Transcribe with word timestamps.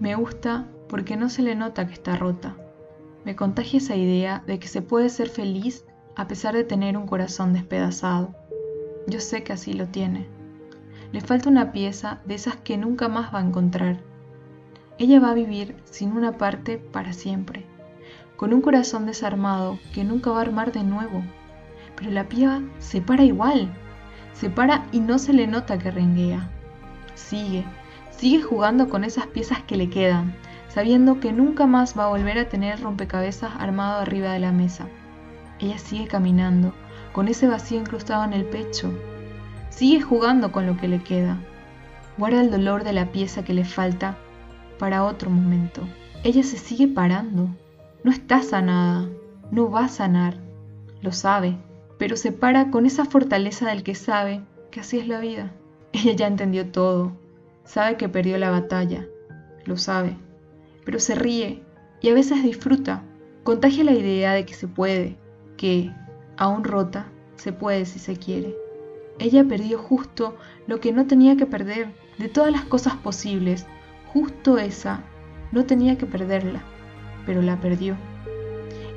Me 0.00 0.14
gusta 0.14 0.66
porque 0.88 1.16
no 1.16 1.28
se 1.28 1.42
le 1.42 1.56
nota 1.56 1.86
que 1.86 1.94
está 1.94 2.16
rota. 2.16 2.56
Me 3.24 3.34
contagia 3.34 3.78
esa 3.78 3.96
idea 3.96 4.44
de 4.46 4.60
que 4.60 4.68
se 4.68 4.80
puede 4.80 5.08
ser 5.08 5.28
feliz 5.28 5.84
a 6.14 6.28
pesar 6.28 6.54
de 6.54 6.64
tener 6.64 6.96
un 6.96 7.06
corazón 7.06 7.52
despedazado. 7.52 8.34
Yo 9.08 9.20
sé 9.20 9.42
que 9.42 9.52
así 9.52 9.72
lo 9.72 9.88
tiene. 9.88 10.28
Le 11.10 11.20
falta 11.20 11.48
una 11.48 11.72
pieza 11.72 12.20
de 12.26 12.34
esas 12.34 12.56
que 12.56 12.76
nunca 12.76 13.08
más 13.08 13.34
va 13.34 13.40
a 13.40 13.44
encontrar. 13.44 14.00
Ella 14.98 15.20
va 15.20 15.30
a 15.30 15.34
vivir 15.34 15.76
sin 15.84 16.12
una 16.12 16.38
parte 16.38 16.78
para 16.78 17.12
siempre, 17.12 17.64
con 18.36 18.52
un 18.52 18.60
corazón 18.60 19.06
desarmado 19.06 19.78
que 19.94 20.04
nunca 20.04 20.30
va 20.30 20.38
a 20.38 20.42
armar 20.42 20.72
de 20.72 20.84
nuevo. 20.84 21.22
Pero 21.96 22.10
la 22.10 22.28
piba 22.28 22.62
se 22.78 23.00
para 23.00 23.24
igual, 23.24 23.72
se 24.32 24.50
para 24.50 24.86
y 24.92 25.00
no 25.00 25.18
se 25.18 25.32
le 25.32 25.46
nota 25.46 25.78
que 25.78 25.90
renguea. 25.90 26.50
Sigue, 27.14 27.64
sigue 28.18 28.42
jugando 28.42 28.88
con 28.88 29.04
esas 29.04 29.28
piezas 29.28 29.62
que 29.62 29.76
le 29.76 29.88
quedan, 29.88 30.34
sabiendo 30.68 31.20
que 31.20 31.32
nunca 31.32 31.66
más 31.66 31.96
va 31.96 32.04
a 32.04 32.08
volver 32.08 32.38
a 32.38 32.48
tener 32.48 32.74
el 32.74 32.82
rompecabezas 32.82 33.52
armado 33.58 34.00
arriba 34.00 34.32
de 34.32 34.40
la 34.40 34.50
mesa. 34.50 34.88
Ella 35.60 35.78
sigue 35.78 36.08
caminando, 36.08 36.74
con 37.12 37.28
ese 37.28 37.46
vacío 37.46 37.80
incrustado 37.80 38.24
en 38.24 38.32
el 38.32 38.44
pecho. 38.44 38.92
Sigue 39.70 40.00
jugando 40.00 40.50
con 40.50 40.66
lo 40.66 40.76
que 40.76 40.88
le 40.88 41.02
queda. 41.02 41.38
Guarda 42.16 42.40
el 42.40 42.50
dolor 42.50 42.82
de 42.82 42.92
la 42.92 43.12
pieza 43.12 43.44
que 43.44 43.54
le 43.54 43.64
falta 43.64 44.18
para 44.80 45.04
otro 45.04 45.30
momento. 45.30 45.82
Ella 46.24 46.42
se 46.42 46.58
sigue 46.58 46.88
parando. 46.88 47.48
No 48.02 48.10
está 48.10 48.42
sanada, 48.42 49.08
no 49.52 49.70
va 49.70 49.84
a 49.84 49.88
sanar. 49.88 50.38
Lo 51.02 51.12
sabe, 51.12 51.56
pero 51.98 52.16
se 52.16 52.32
para 52.32 52.72
con 52.72 52.84
esa 52.84 53.04
fortaleza 53.04 53.68
del 53.68 53.84
que 53.84 53.94
sabe 53.94 54.40
que 54.72 54.80
así 54.80 54.98
es 54.98 55.06
la 55.06 55.20
vida. 55.20 55.52
Ella 55.92 56.12
ya 56.12 56.26
entendió 56.26 56.66
todo, 56.66 57.12
sabe 57.68 57.98
que 57.98 58.08
perdió 58.08 58.38
la 58.38 58.50
batalla, 58.50 59.06
lo 59.66 59.76
sabe, 59.76 60.16
pero 60.86 60.98
se 60.98 61.14
ríe 61.14 61.62
y 62.00 62.08
a 62.08 62.14
veces 62.14 62.42
disfruta, 62.42 63.02
contagia 63.44 63.84
la 63.84 63.92
idea 63.92 64.32
de 64.32 64.46
que 64.46 64.54
se 64.54 64.66
puede, 64.66 65.18
que, 65.58 65.92
aún 66.38 66.64
rota, 66.64 67.12
se 67.36 67.52
puede 67.52 67.84
si 67.84 67.98
se 67.98 68.16
quiere. 68.16 68.56
Ella 69.18 69.44
perdió 69.44 69.78
justo 69.78 70.36
lo 70.66 70.80
que 70.80 70.92
no 70.92 71.06
tenía 71.06 71.36
que 71.36 71.44
perder, 71.44 71.88
de 72.16 72.28
todas 72.30 72.50
las 72.50 72.64
cosas 72.64 72.94
posibles, 72.94 73.66
justo 74.14 74.56
esa, 74.56 75.04
no 75.52 75.66
tenía 75.66 75.98
que 75.98 76.06
perderla, 76.06 76.62
pero 77.26 77.42
la 77.42 77.60
perdió. 77.60 77.96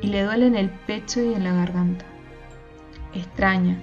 Y 0.00 0.06
le 0.06 0.22
duele 0.22 0.46
en 0.46 0.54
el 0.54 0.70
pecho 0.70 1.20
y 1.20 1.34
en 1.34 1.42
la 1.42 1.54
garganta. 1.54 2.04
Extraña, 3.14 3.82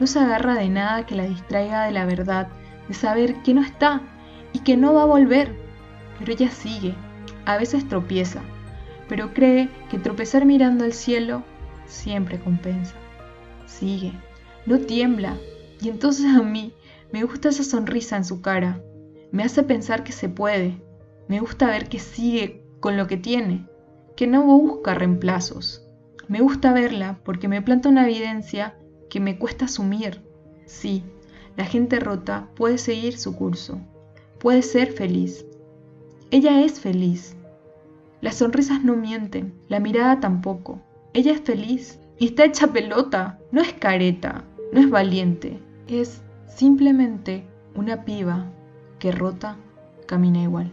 no 0.00 0.08
se 0.08 0.18
agarra 0.18 0.54
de 0.54 0.68
nada 0.68 1.06
que 1.06 1.14
la 1.14 1.24
distraiga 1.24 1.84
de 1.84 1.92
la 1.92 2.04
verdad, 2.04 2.48
de 2.88 2.94
saber 2.94 3.42
que 3.42 3.54
no 3.54 3.62
está 3.62 4.02
y 4.52 4.60
que 4.60 4.76
no 4.76 4.94
va 4.94 5.02
a 5.02 5.06
volver, 5.06 5.54
pero 6.18 6.32
ella 6.32 6.50
sigue, 6.50 6.94
a 7.44 7.56
veces 7.56 7.86
tropieza, 7.88 8.42
pero 9.08 9.32
cree 9.34 9.68
que 9.90 9.98
tropezar 9.98 10.44
mirando 10.44 10.84
al 10.84 10.92
cielo 10.92 11.44
siempre 11.86 12.38
compensa. 12.38 12.94
Sigue, 13.66 14.12
no 14.66 14.78
tiembla, 14.78 15.36
y 15.80 15.88
entonces 15.88 16.26
a 16.26 16.42
mí 16.42 16.72
me 17.12 17.22
gusta 17.22 17.48
esa 17.48 17.64
sonrisa 17.64 18.16
en 18.16 18.24
su 18.24 18.40
cara. 18.42 18.82
Me 19.30 19.42
hace 19.42 19.62
pensar 19.62 20.04
que 20.04 20.12
se 20.12 20.28
puede. 20.28 20.82
Me 21.28 21.40
gusta 21.40 21.66
ver 21.66 21.88
que 21.88 21.98
sigue 21.98 22.64
con 22.80 22.96
lo 22.96 23.06
que 23.06 23.16
tiene, 23.16 23.66
que 24.16 24.26
no 24.26 24.42
busca 24.42 24.94
reemplazos. 24.94 25.86
Me 26.28 26.40
gusta 26.40 26.72
verla 26.72 27.20
porque 27.24 27.48
me 27.48 27.62
planta 27.62 27.88
una 27.88 28.04
evidencia 28.04 28.76
que 29.08 29.20
me 29.20 29.38
cuesta 29.38 29.66
asumir. 29.66 30.22
Sí, 30.66 31.02
la 31.58 31.64
gente 31.64 31.98
rota 31.98 32.48
puede 32.54 32.78
seguir 32.78 33.18
su 33.18 33.34
curso, 33.34 33.80
puede 34.38 34.62
ser 34.62 34.92
feliz. 34.92 35.44
Ella 36.30 36.62
es 36.62 36.78
feliz. 36.78 37.36
Las 38.20 38.36
sonrisas 38.36 38.84
no 38.84 38.94
mienten, 38.94 39.52
la 39.66 39.80
mirada 39.80 40.20
tampoco. 40.20 40.80
Ella 41.14 41.32
es 41.32 41.40
feliz 41.40 41.98
y 42.16 42.26
está 42.26 42.44
hecha 42.44 42.68
pelota, 42.68 43.40
no 43.50 43.60
es 43.60 43.72
careta, 43.72 44.44
no 44.72 44.78
es 44.78 44.88
valiente, 44.88 45.58
es 45.88 46.22
simplemente 46.46 47.44
una 47.74 48.04
piba 48.04 48.52
que 49.00 49.10
rota 49.10 49.56
camina 50.06 50.40
igual. 50.40 50.70